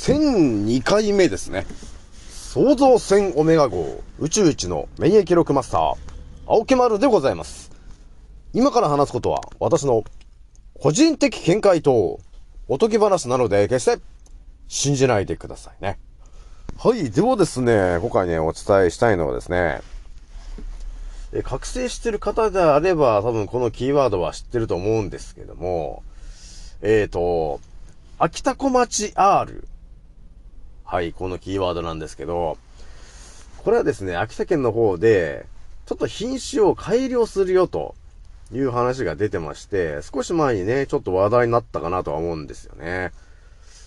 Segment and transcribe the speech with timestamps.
[0.00, 1.66] 1002回目ですね。
[2.30, 5.96] 創造船オメガ号宇宙一の免疫力マスター、
[6.46, 7.70] 青木丸でございます。
[8.54, 10.04] 今から話すことは私の
[10.72, 12.18] 個人的見解と
[12.66, 14.02] おとぎ話なので決して
[14.68, 15.98] 信じないでくださいね。
[16.78, 17.10] はい。
[17.10, 19.82] ではですね、今回ね、お伝えしたいのはですね、
[21.34, 26.02] え、覚醒してる方であれば多分このキーワードは知ってると思うんですけども、
[26.80, 27.60] えっ、ー、と、
[28.18, 29.68] 秋田小町 R。
[30.90, 32.58] はい、このキーワードなんですけど、
[33.58, 35.46] これはですね、秋田県の方で、
[35.86, 37.94] ちょっと品種を改良するよと
[38.52, 43.12] いう話が出てまして、少し前にね、ちょっと話題になったかなとは思うんですよね。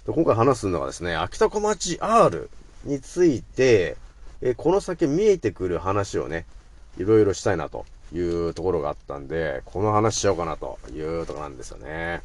[0.06, 2.50] で今回話すのはですね、秋田小町 R
[2.86, 3.98] について、
[4.42, 6.46] えこの先見えてくる話をね、
[6.98, 12.22] いろいろしたいなというところがあったんで、この話しようかなというところなんですよね。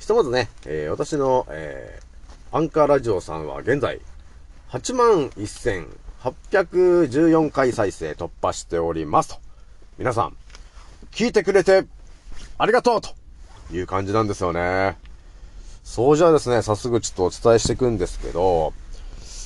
[0.00, 2.09] ひとまずね、えー、私の、えー、
[2.52, 4.00] アンカーラジオさんは現在、
[4.70, 9.36] 81,814回再生突破しておりますと。
[9.98, 10.36] 皆さん、
[11.12, 11.84] 聞いてくれて、
[12.58, 13.10] ありがとうと
[13.72, 14.98] いう感じなんですよね。
[15.84, 18.72] そうじゃあですね、早速ちょっとお伝えしていくんですけど、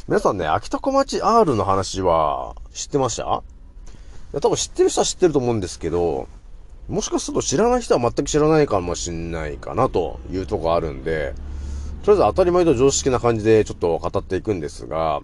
[0.08, 3.24] 皆さんね、秋田小町 R の話は知ってました？
[3.24, 3.26] い
[4.32, 6.26] や、多分知ってる人は知ってると思うんですけど、
[6.88, 11.34] もしかすると知らない人は全く知らないかもしんないかなというとこあるんで、
[12.04, 15.22] とりあえず当たり前と常識な感じでちょっと語っていくんですが、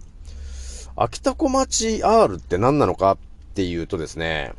[0.95, 3.17] 秋田小町 R って何なのかっ
[3.53, 4.53] ていうとですね、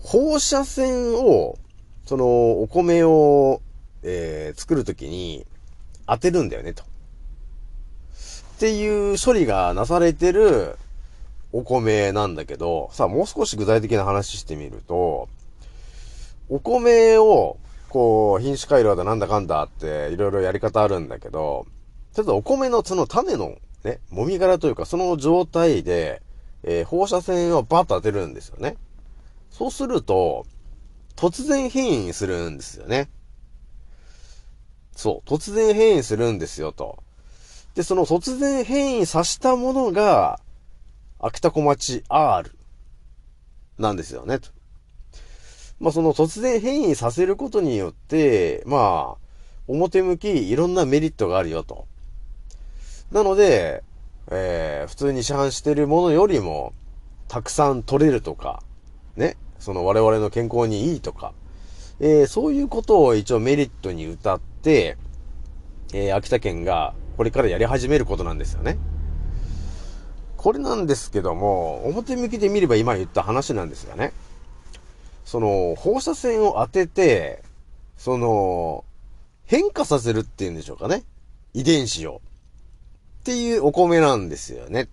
[0.00, 1.58] 放射線を、
[2.04, 3.60] その、お米を、
[4.04, 5.44] えー、作るときに
[6.06, 6.84] 当てるんだよね、と。
[6.84, 6.86] っ
[8.60, 10.78] ていう処理がなされてる
[11.52, 15.28] お米なんだけど、さあもう少し具体的な話してみると、
[16.48, 17.56] お米を、
[17.96, 21.66] こう、品種改良だなんだかんだっていろいろやり方あるんだけど、
[22.12, 26.20] ちょっとお米のその種のね、もみ殻というかその状態で、
[26.62, 28.76] えー、放射線をバッと当てるんですよね。
[29.50, 30.44] そうすると、
[31.16, 33.08] 突然変異するんですよね。
[34.94, 37.02] そう、突然変異するんですよと。
[37.76, 40.38] で、その突然変異させたものが、
[41.18, 42.54] 秋田小町 R
[43.78, 44.50] なんですよね、と。
[45.78, 49.26] まあ、その突然変異させることによって、まあ、
[49.68, 51.86] 表向きいろんなメリットがあるよと。
[53.10, 53.82] なので、
[54.30, 56.72] えー、普通に市販してるものよりも、
[57.28, 58.62] たくさん取れるとか、
[59.16, 61.32] ね、その我々の健康にいいとか、
[62.00, 64.96] えー、そういうことを一応メリットに歌って、
[65.92, 68.78] えー、秋田県がこれからやり始めることなんですよね。
[70.36, 74.12] これなんですけども、表向きで見れば今言った話なんですがね。
[75.26, 77.42] その、放射線を当てて、
[77.98, 78.84] その、
[79.44, 81.02] 変化させるっていうんでしょうかね。
[81.52, 82.22] 遺伝子を。
[83.20, 84.88] っていうお米なんですよね。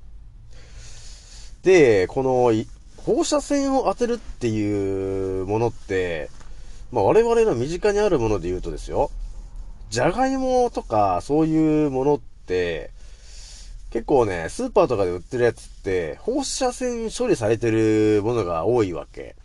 [1.61, 2.51] で、この、
[2.97, 6.29] 放射線を当てるっていうものって、
[6.91, 9.11] まあ我々の身近にあるもので言うとですよ。
[9.91, 12.89] じゃがいもとかそういうものって、
[13.91, 19.35] 結構ね、スーパーとかで売ってるやつって、放射線処理されてるものが多いわけ。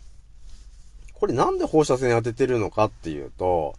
[1.19, 3.75] これなんで放射線当ててるのかっていうと、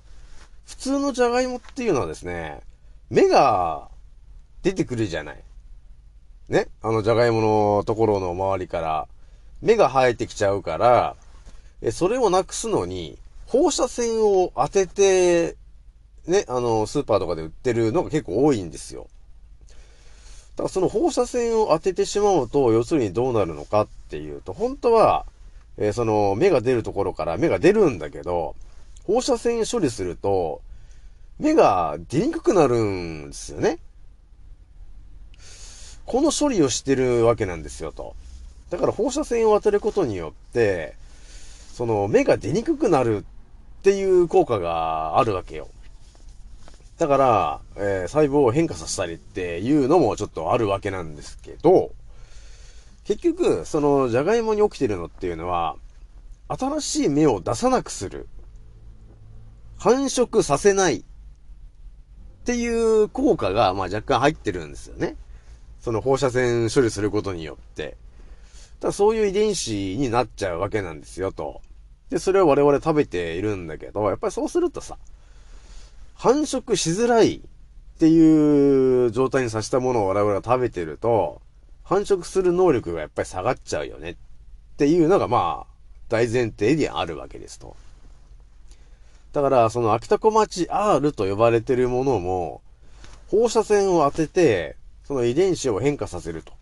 [0.66, 2.60] 普通のじゃがいもっていうのはですね、
[3.08, 3.88] 芽が
[4.62, 5.42] 出てくるじゃない。
[6.48, 6.68] ね？
[6.82, 7.40] あのじゃがいも
[7.78, 9.08] のところの周りから
[9.62, 11.16] 芽が生えてきちゃうから、
[11.82, 15.56] え、それをなくすのに、放射線を当てて、
[16.26, 19.08] ね、あの、スーパーとかで売ってるのが結構多いんですよ。
[20.56, 25.24] だからその放射線を当ててしまうと、要するにどうなるのかっていうと、本当は、
[25.80, 28.54] えー、その、芽が出るところから芽が出るんだけど、
[29.04, 30.60] 放射線処理すると、
[31.40, 33.78] 芽が出にくくなるんですよね。
[36.04, 38.14] この処理をしてるわけなんですよ、と。
[38.68, 40.96] だから放射線を当てることによって、
[41.72, 43.24] その芽が出にくくなる
[43.80, 45.68] っていう効果があるわけよ。
[46.98, 51.92] だから、えー、細胞を変化させたりっていうのもちょっとあるわけなんですけど、
[53.04, 55.76] 結局、その、じゃがいもに起きてるのっていうのは、
[56.48, 58.28] 新しい芽を出さなくする。
[59.78, 60.98] 繁殖させない。
[60.98, 61.02] っ
[62.44, 65.16] ていう効果が、まあ若干入ってるんですよね。
[65.80, 67.96] その放射線処理することによって。
[68.80, 71.60] だそういう遺伝子になっちゃうわけなんですよ、と。
[72.08, 74.98] で、それを我々食べているんだけど、やっぱりそうするとさ、
[76.14, 77.40] 繁殖しづらいっ
[77.98, 81.40] ていう状態にさせたものを我々が食べてると、
[81.90, 84.16] 繁殖する能力がやっぱり下がっちゃうよねっ
[84.76, 85.74] ていうのがまあ、
[86.08, 87.76] 大前提にあるわけですと。
[89.32, 92.62] だから、その秋田小町 R と呼ばれてるものも、
[93.26, 96.52] 放射線を当てて、その遺伝子を変化させると。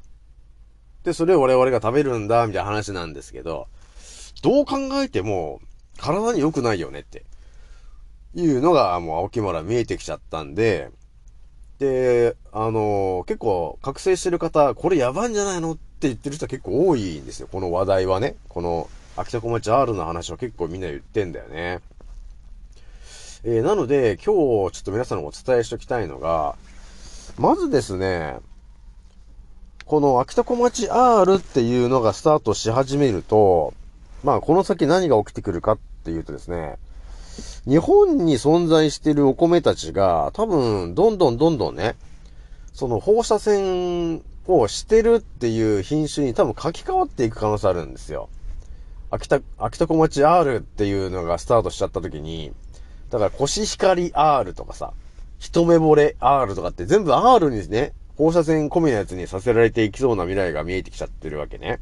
[1.04, 3.68] で、それを我々が食べるんだ、みたいな話なんですけど、
[4.42, 5.60] どう考えても、
[5.98, 7.26] 体に良くないよねって。
[8.34, 10.90] いうのが、もう青木村見えてきちゃったんで、
[11.78, 17.48] で、あの、結構、覚醒してる方、これやばいんじゃないのって言ってる人は結構多いんですよ。
[17.50, 18.36] この話題はね。
[18.48, 21.80] この、秋田小町 R の話は結構みんな言ってんだよね。
[23.44, 26.56] えー、なので、今日ちょっと皆さんにお伝えしておきたいのが、
[27.38, 28.38] まずですね、
[29.86, 33.74] この秋田小町 R っていうのがスタートし始めると、
[34.24, 36.76] まあこの先何が起きてくるかっていうとですね、
[37.68, 41.96] 日本に存在してるお米たちが多分どんどんどんどんね、
[42.72, 48.30] その放射線をしてるっていう品種に多分書き換わっていく可能性あるんですよ。
[49.10, 52.52] 秋田、秋田小町 R っていうのがスタートしちゃった時に、
[53.10, 54.94] だからコシヒカリ R とかさ、
[55.38, 61.80] 一目惚れ R とかって全部 R にですね、放射線込みのやつにさせられていきそうな未来が見えてきちゃってるわけね。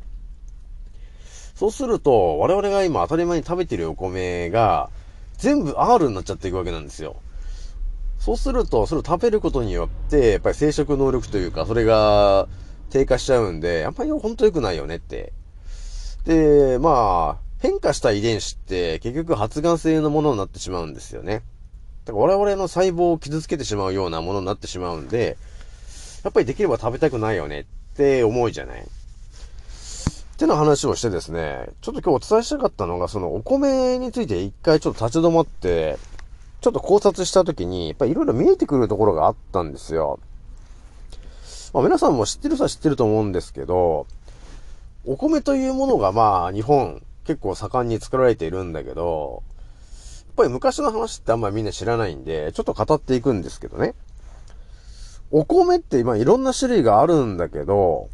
[1.54, 4.90] そうすると、我々が今当たり前に食べてるお米が、
[5.38, 7.16] 全部 R になっちゃっていくわけなんですよ。
[8.18, 12.48] そうすると、それを食べることによって、やっぱり生殖能力というか、それが
[12.90, 15.32] 低下しちゃうんで、やっぱり本当良くないよねって。
[16.24, 21.42] で、まあ、変化した遺伝子って結局発がん性のものになってしまうんですよね。
[22.04, 25.36] だから我々の細胞を傷つけてしまうようなものになってしまうんで、
[26.24, 27.64] やっぱりできれば食べたくないよねっ
[27.96, 28.86] て思うじゃない。
[30.36, 35.96] ってな話をしてですね、ちょっと今日お伝えしたかったのが、そのお米について一回ちょっと立ち止まって、
[36.60, 40.20] ちょっと考察した時に、やっぱりいろいろ見えてくるところがあったんですよ。
[41.72, 44.06] まあ皆さんも知ってる人は知ってると思うんですけど、
[45.06, 49.42] お米というものがまあ日本結構盛んに作られているんだけど、
[50.26, 53.94] やっぱり昔の話ってあんまりみんな知らないんで、ちょっと語っていくんですけどね。
[55.30, 58.10] お米って今いろんな種類があるんだけど、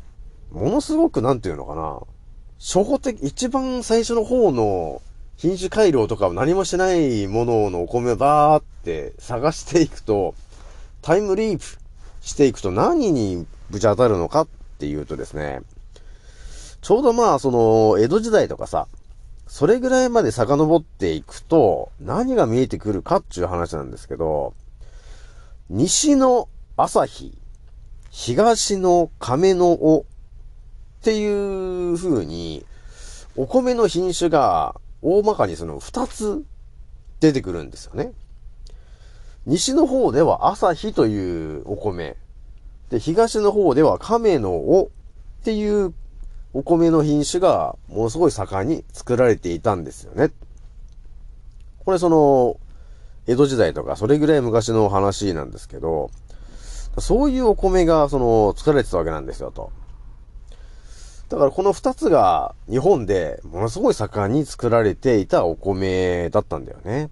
[0.52, 2.00] ものすごくなんていうのかな。
[2.64, 5.03] 初歩的、一番最初の方の
[5.37, 10.37] 品種改良とかを何もしないもののお米をバーって探していくと、
[11.03, 11.64] タイムリープ
[12.21, 15.62] していくと何にぶち当たるのかっていうとですね、
[16.83, 18.87] ちょうどまあその江戸時代とかさ、
[19.49, 24.54] それぐらいまで遡っていくと何が見えてくるかっていう話なんですけど、
[25.69, 27.37] 西の朝日、
[28.11, 30.07] 東の亀の尾
[31.02, 32.64] っていう風に、
[33.35, 36.44] お米の品種が大まかにその二つ
[37.18, 38.12] 出てくるんですよね。
[39.44, 42.16] 西の方では朝日というお米。
[42.88, 44.92] で、東の方では亀の尾
[45.40, 45.92] っていう
[46.54, 50.30] お米の品種がものすごい盛んに作られていたんですよね。
[51.85, 52.61] これその、
[53.26, 56.12] 江戸時代とかそれぐらい昔の話なんですけど、
[57.00, 59.73] そういうお米が、その、作られてたわけなんですよ、と。
[61.32, 67.08] だからこの二つが日本でものすごい盛んに作られていたお米だったんだよね。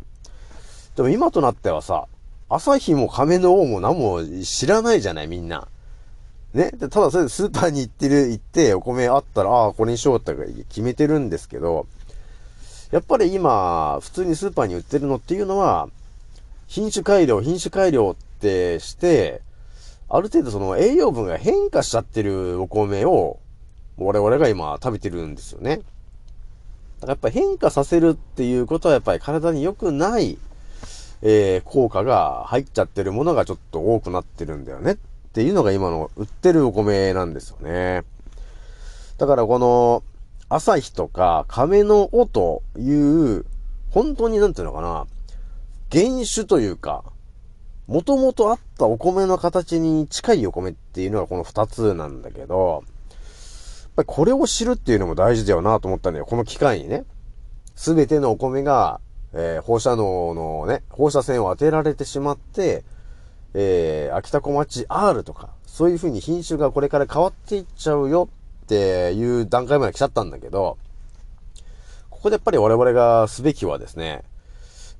[0.94, 2.06] でも今となってはさ、
[2.50, 5.68] 朝日も亀の王も何も知らないじゃない、みんな。
[6.52, 6.70] ね？
[6.72, 10.34] でただそれでスーパーに行ってる、行ってお米あったら、ああ、これにしようって
[10.68, 11.86] 決めてるんですけど、
[12.90, 15.88] やっぱり今、普通にスーパーに売ってるのっていうのは、
[16.66, 19.40] 品種改良、品種改良ってして、
[20.10, 23.38] ある程度その栄養分が変化しちゃってるお米を、
[24.00, 25.76] 我々が今食べてるんですよね。
[25.76, 25.86] だか
[27.02, 30.38] らやっぱ変化させるっていうことはやっぱり体に良くない、
[31.22, 34.96] えー、効果が入っちゃってるものがちょっと多くなってるんだよねっ
[35.32, 38.02] ていうのが今の売ってるお米なんですよね。
[39.18, 40.02] だからこの、
[40.48, 43.44] 朝日とか亀の尾という、
[43.90, 45.06] 本当になんていうのかな、
[45.92, 47.04] 原種というか、
[47.86, 52.82] もともとあったお米の形に近いお米っていうのがこの二つなんだけど、
[54.00, 56.26] ぱりこれを知るっていうのも大事だよなと思ったんだよ。
[56.26, 57.04] この機会にね。
[57.76, 59.00] すべてのお米が、
[59.32, 62.84] えー、放射能のね、放射線を当てられてしまって、
[63.54, 68.28] えー、秋田小町 R とか、そういう風に品種がこれから変わっていっちゃうよ
[68.64, 70.76] っていう段階まで来ちゃったんだけど、
[72.10, 74.24] ここでやっぱり我々がすべきはですね、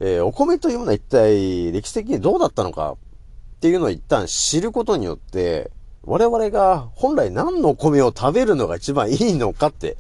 [0.01, 2.97] えー、お米というものは一体歴史的にどうだったのかっ
[3.61, 5.71] ていうのを一旦知ることによって、
[6.05, 9.97] 我々が本来何の米を食べるのが一番いいのかって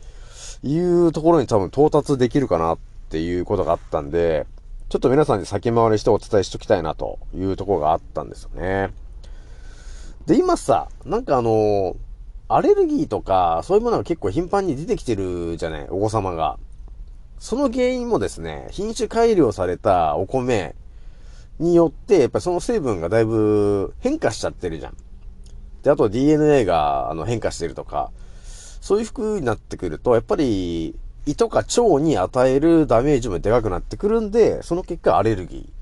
[0.62, 2.78] いうところに多分到達できるかなっ
[3.10, 4.46] ていうことがあったんで、
[4.88, 8.92] ちょっと皆さんに先回りしてお伝えしときたいなというところがあったんですよね。
[10.26, 11.96] で、今さ、なんかあの
[12.48, 16.58] アレルギーとか、そういうものが結構頻繁に出てきてるじゃない、お子様が。
[17.38, 20.74] その原因もですね、品種改良されたお米
[21.58, 24.96] によって、やっぱりその成分がだいぶ変化しちゃってるじゃん。
[25.82, 28.10] で、あと DNA があの変化してるとか、
[28.80, 30.94] そういう風になってくると、やっぱり
[31.26, 35.72] 胃とか腸に与えるダメージもでかくなってくるんで、その結果アレルギ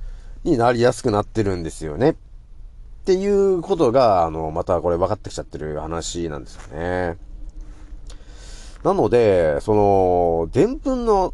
[0.44, 2.10] ーになりやすくなってるんですよね。
[2.10, 2.14] っ
[3.04, 7.16] ていうことが、あの、またこれ分かってきちゃってる話なんですよね。
[8.84, 11.32] なので、その、でんぷんの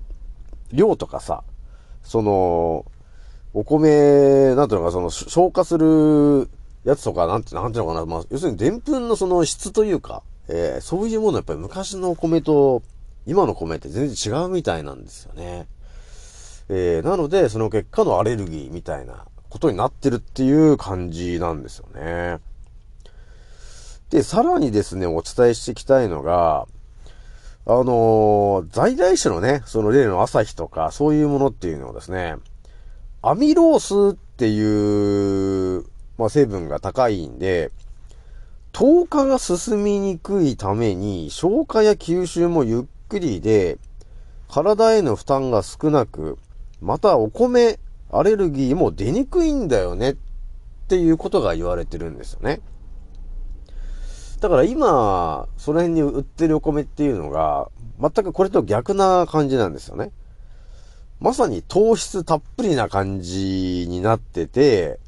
[0.73, 1.42] 量とかさ、
[2.02, 2.85] その、
[3.54, 6.49] お米、なんていうのか、その、消化する
[6.85, 12.83] やつとか、なんて、なんていうのかな、まあ、要するにでんぷんのその質というか、えー、そういうものやっぱり昔の米と
[13.26, 15.67] 今の米って全然違うみたいなんですよね。
[16.69, 22.38] えー、なので、その結果のアレルギーみたいなことになってるっていう感じなんですよね。
[24.11, 26.67] で、さらにですね、お伝えしていきたいのが、
[27.67, 32.37] あのー、在来種のね、その例の朝日とか、そういうものっていうのはですね、
[33.23, 35.87] アミロースっていう、
[36.18, 37.71] まあ、成分が高いんで、
[38.73, 43.78] 糖化が進みにくいために、消化や吸収もゆっくりで、
[44.49, 46.38] 体への負担が少なく、
[46.80, 47.78] またお米、
[48.11, 50.16] アレルギーも出にくいんだよねっ
[50.88, 52.61] ていうことが言われてるんですよね。
[54.40, 57.68] だから今、その辺に売ってるお米っていうのが、
[58.00, 60.11] 全くこれと逆な感じなんですよね。
[61.21, 64.99] まさに糖質たっぷりな感じになってて、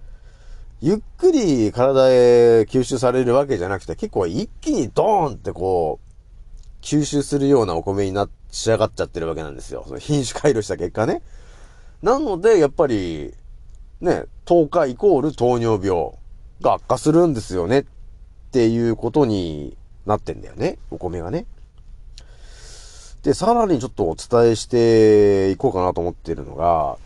[0.83, 9.85] ゆっくり体へ吸収されるわけじゃなくて、結構一気にドーンってこう、吸収するようなお米になっ、仕上がっちゃってるわけなんですよ。
[9.87, 11.23] その品種改良した結果ね。
[12.03, 13.33] なので、やっぱり、
[14.03, 16.11] ね、糖化イコール糖尿病
[16.61, 17.85] が悪化するんですよねっ
[18.51, 20.79] ていうことになってんだよね。
[20.91, 21.47] お米がね。
[23.23, 26.99] で、さらにちょっとお伝えしていこうかなと思ってるのが、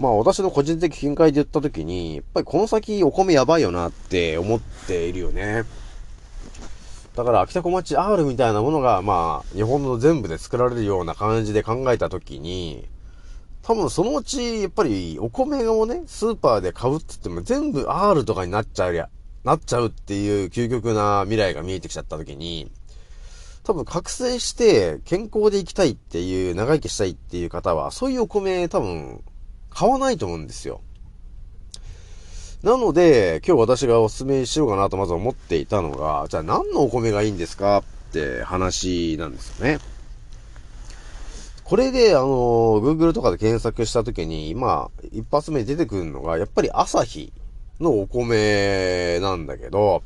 [0.00, 5.64] まあ私の個人的見解で言った時に、やっぱりこの先お米やばいよなって思っているよね。
[7.14, 12.88] だから秋田小町 R みたいなものが、まあ日本の全部で作られるような感じで考えた時に、
[13.62, 19.10] 多分そのうち、やっぱりお米をね、スーパーで買うって言っても全部 R とかになっちゃうや、
[19.44, 22.72] なっちゃうっていう究極な未来が見えてきちゃった時に、
[23.64, 29.22] 多分覚醒して健康で生きたいっていう、長生きしたいっていう方は、そういうお米多分
[29.70, 30.80] 買わないと思うんですよ。
[32.62, 39.78] なので、今日私がお勧めしようかなとまず思っていたのが、じゃあ何のお米がいいんですかって話なんですよね。
[41.64, 47.32] これで、あの、Google とかで検索したときに、まあ、一発目に出てくるのが、やっぱり朝日
[47.78, 50.02] のお米なんだけど、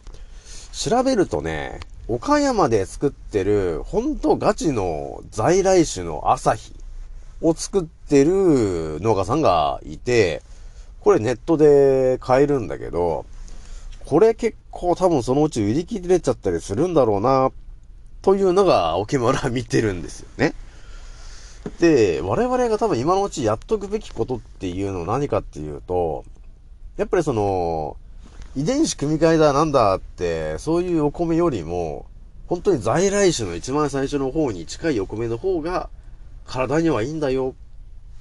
[0.72, 6.74] 調べるとね、岡山で作ってる、ほんとガチの在来種の朝日
[7.44, 10.42] を作ってる農家さんがいて、
[11.00, 13.26] これネットで買えるんだけど、
[14.06, 17.52] これ結構多分そのうち売り切れちゃったりするんだろうな、
[18.22, 20.54] というのが、沖村見てるんですよね。
[21.80, 26.24] で、我々が多分今のうちやっとくべきことっていうのは何かっていうと、
[26.96, 27.98] やっぱりその、
[28.56, 32.06] 遺伝子組み換えだなんだって、そういうお米よりも、
[32.46, 35.90] 本当に在来種の一番最初の方に近いお米の方が、
[36.46, 37.54] 体にはいいんだよ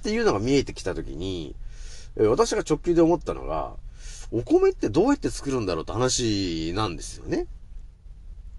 [0.00, 1.54] っていうのが見えてきたときに、
[2.16, 3.74] 私が直球で思ったのが、
[4.30, 7.46] お米ってどうやって作るんだろうって話なんですよね。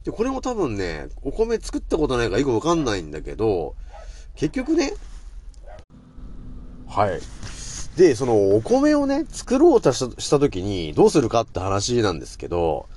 [0.04, 3.76] で、これも多分ね、お米作ったことないからよくわかんないんだけど、
[4.36, 4.94] 結局ね、
[6.88, 7.20] はい。
[7.98, 12.88] で、そのお米をね、作ろうとした時にどうするかって話なんですけど、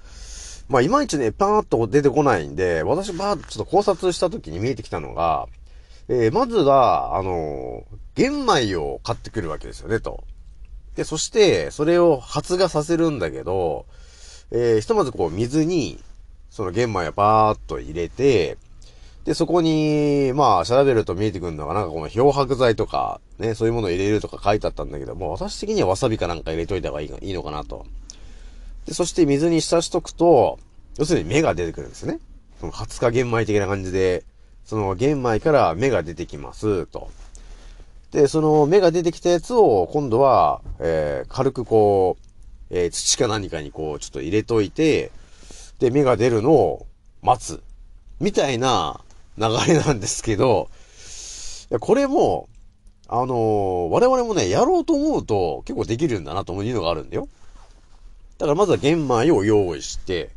[0.69, 5.49] まあ、いまいちね、パーッと出てこないんで、私バーッとちょっと考察した時に見えてきたのが、
[6.09, 10.25] えー、まずは、あのー、玄米を買ってくるわけですよね、と。
[10.97, 13.87] で、そして、それを発芽させるんだけど、
[14.51, 16.03] えー、ひとまずこう、水に、
[16.51, 18.57] その玄米をバーッと入れて、
[19.25, 27.85] で、そこに、まあ、調べると見えてくるのが、なんかこの漂白剤とか、ね、そういうものを入れるとか書いてあったんだけども、私的にはわさびかなんか入れといた方がいいいいのかなと。
[28.87, 30.59] で、そして水に浸しとくと、
[30.99, 32.21] 要するに芽が出てくるんですね。
[32.59, 34.25] その20日玄米的な感じで、
[34.69, 37.11] その玄米から芽が出てきます、と。
[38.11, 42.27] で、その芽が出てきたやつを、今度は、えー、軽くこう、
[42.69, 45.11] えー、土か何かにこう、ちょっと入れといて、
[45.79, 46.87] で、芽が出るのを
[47.23, 47.63] 待つ。
[48.21, 49.01] みたいな
[49.39, 50.69] 流れなんですけど、
[51.71, 52.51] いやこれも、
[53.09, 57.27] あのー、我々もね、やろうと思うと結構できるんだなというのがあるんだよ。
[58.37, 60.29] だからまずは玄米を用意して、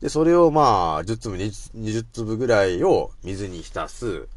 [0.00, 4.28] で、それをまあ、10粒、20粒ぐらいを水に浸す。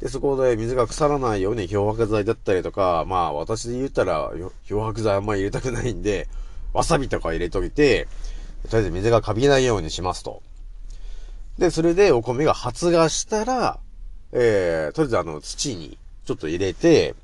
[0.00, 4.32] で、そこで水が腐らないように漂白剤だったりとか、まあ私で言ったら
[4.66, 6.28] 漂白剤あんまり入れたくないんで、
[6.72, 8.08] わさびとか入れといて、
[8.68, 10.42] とりあえず水がカビないようにしますと。
[11.58, 13.78] で、それでお米が発芽したら、
[14.32, 17.14] えー、とりあえずあの土にちょっと入れて、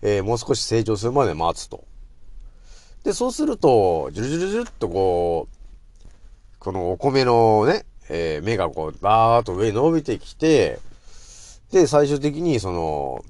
[0.00, 1.84] えー、もう少し成長するまで待つと。
[3.02, 5.53] で、そうすると、ジュルジュルジュルっとこう、
[6.64, 10.80] このお米のね、えー、芽がこう、バーっと上に伸びてきて、
[11.70, 13.22] で、最終的にその、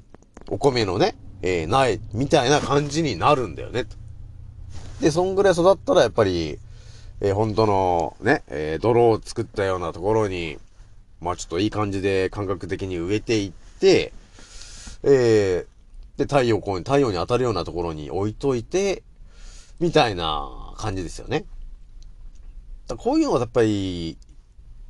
[0.51, 3.87] お米のね、えー、苗みたいな感じになるんだよね。
[5.01, 6.61] で、そんぐらい育ったらやっぱり、
[7.21, 10.59] えー、本当のね、えー、泥を作ったようなところに、
[11.21, 14.13] まあちょっといい感じで感覚的に植えていって、
[15.03, 19.03] えー、で、太陽光に、太陽に当たるようなところに置いといて、
[19.81, 21.47] みたいな感じですよね。
[22.89, 24.19] こういうのがやっぱり、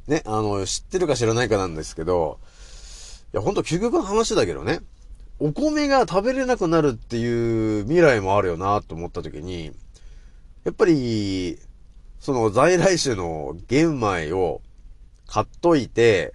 [0.07, 2.39] ね、あの、知ってるか知らないかなんですけど、
[3.33, 4.81] いや、ほんと究極の話だけどね、
[5.39, 9.73] お米が食べれなくなるっていう未来もあるよなと思った時に、
[10.65, 11.59] やっぱり、
[12.21, 14.61] その在来種の玄米を
[15.27, 16.35] 買っといて、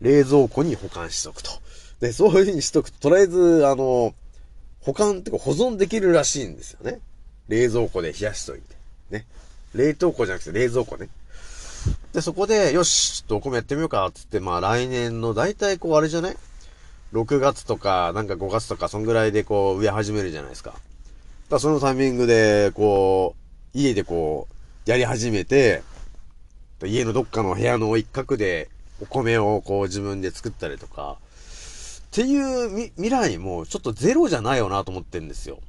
[0.00, 1.50] 冷蔵庫に保管しとくと。
[2.00, 4.14] で、そういう風にしとくと、とりあえず、あの、
[4.80, 7.00] 保管ってか保存できるらしいんですよね。
[7.48, 8.76] 冷蔵庫で冷やしといて。
[9.10, 9.26] ね。
[9.74, 11.08] 冷凍庫じゃなくて冷蔵庫ね。
[12.12, 16.36] で、そこで、よし、ちょっとお米やってみようか、つって、まあ来年の大体こうあれじゃない
[17.12, 20.72] ?6 月とか、なんか5月とか、そんぐらいでこう植え始めるじゃないですか。
[21.50, 23.36] だかそのタイミングで、こ
[23.74, 24.48] う、家でこ
[24.86, 25.82] う、やり始めて、
[26.84, 31.18] 家のどっかの部屋の一角でお米をこう自分で作ったりとか、
[32.08, 35.60] っていう未来もちょっとゼロじゃないよなと思ってんですよ。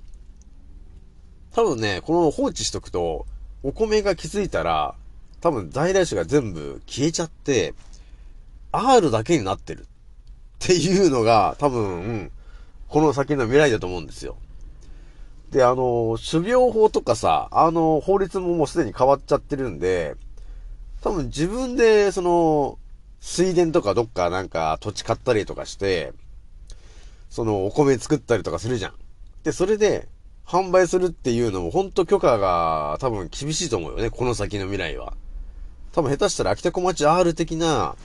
[1.52, 3.26] 多分ね、この放置しとくと、
[3.64, 4.96] お米が気づいたら、
[5.42, 7.74] 多分在来種が全部消えちゃって、
[8.72, 9.86] R だけになってるっ
[10.60, 12.32] ていうのが多分、
[12.88, 14.38] この先の未来だと思うんですよ。
[15.52, 20.16] で、あの、種苗法とかさ、あの、法律ももうすでに変わっちゃってるんで、
[21.02, 22.78] 多分自分で、その、
[23.20, 26.14] 水田とかどっかなんか土地買ったりとかして、
[27.30, 28.94] そのお米作ったりとかするじゃん。
[29.44, 30.08] で、それで
[30.50, 35.14] 販売するっていうのも本当許可が多分厳しいと思うよね、この先の未来は。
[35.92, 37.96] 多分下手したら秋田小町 R 的な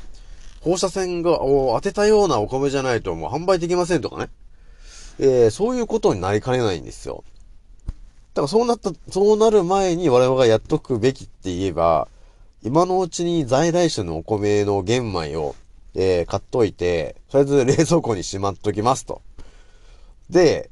[0.60, 4.28] 放射線が、を当てたようなお米じゃないともう販売できませんとかね。
[5.18, 7.24] えー、そういうことになりかねないんですよ。
[7.86, 7.92] だ
[8.34, 12.08] からそうなった、そうなる前に我々がやっとくべきって言えば、
[12.62, 15.54] 今のうちに在来種のお米の玄米を、
[15.94, 19.22] えー、買っといて、とりあえず冷蔵庫にしまっときますと。
[20.28, 20.70] で、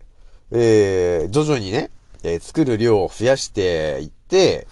[0.52, 1.90] えー、徐々にね、
[2.22, 4.66] えー、作る量を増やしていって、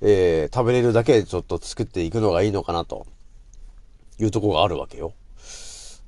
[0.00, 3.06] えー、食べれるだけちょっと作っていくのがいいのかなと、
[4.18, 5.12] いうとこがあるわけよ。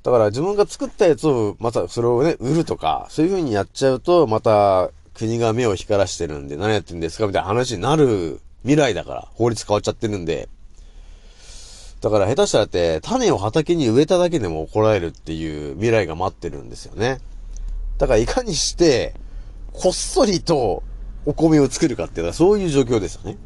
[0.02, 10.48] だから自分が作ったやつを、またそれをね、売るとか、そういう風にやっちゃうと、また国が目を光らしてるんで何やってんですかみたいな話になる未来だから、法律変わっちゃってるんで。
[12.00, 17.20] だから下手したらって、種を畑に植えただけでも怒られるっていう未来が待ってるんですよね。
[18.00, 19.12] だからいかにして、
[19.74, 20.82] こっそりと
[21.26, 23.36] お米を作るかっていうのはそういう状況ですよね。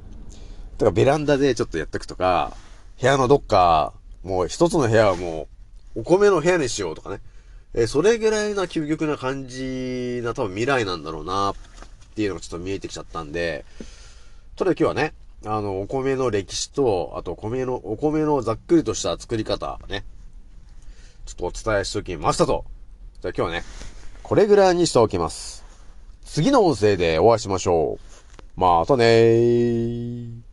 [0.78, 2.56] だからベランダでちょっとやっていくとか、
[3.00, 5.48] 部屋のどっか、もう一つの部屋はも
[5.96, 7.18] う、お米の部屋にしようとかね。
[7.74, 11.54] え、それぐらいな究極な感じな多分未来なんだろうな、っ
[12.14, 13.64] ていうのがちょっと見えてきちゃったんで、
[14.54, 15.14] とりあえず今日はね、
[15.46, 20.04] あの、お米の歴史と、あと米の、お米のざっくりとした作り方、ね。
[21.26, 22.64] ちょっとお伝えしておきましたと。
[23.20, 23.64] じゃあ今日はね、
[24.24, 25.62] これぐらいにしておきます。
[26.24, 27.98] 次の音声でお会いしましょ
[28.56, 28.60] う。
[28.60, 30.43] またねー。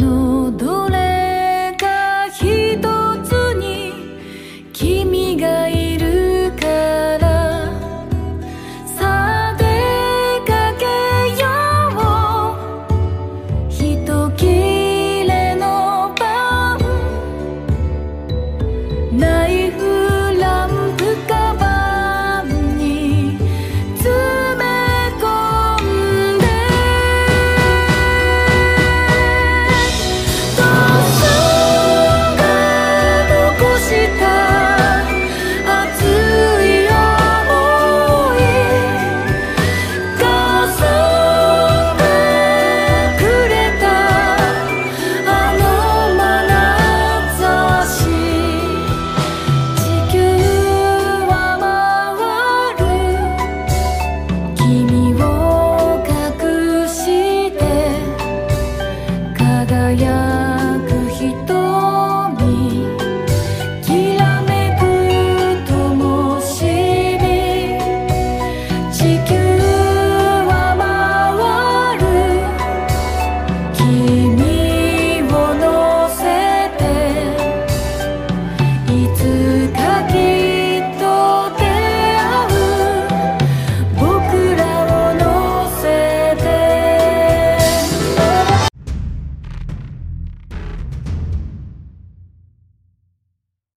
[0.00, 0.99] no.